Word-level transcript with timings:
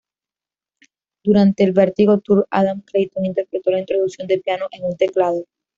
Durante 1.23 1.63
el 1.63 1.73
Vertigo 1.73 2.17
Tour, 2.21 2.47
Adam 2.49 2.81
Clayton 2.81 3.23
interpretó 3.23 3.69
la 3.69 3.81
introducción 3.81 4.27
de 4.27 4.39
piano 4.39 4.65
en 4.71 4.83
un 4.85 4.97
teclado. 4.97 5.45